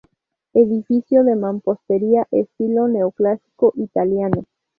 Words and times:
Edificio 0.55 1.23
de 1.23 1.35
mampostería 1.35 2.27
estilo 2.31 2.87
neoclásico 2.87 3.71
italiano. 3.75 4.45